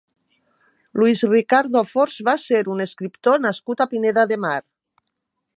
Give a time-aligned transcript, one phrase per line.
[1.01, 4.59] Luis Ricardo Fors va ser un escriptor nascut a Pineda de Mar.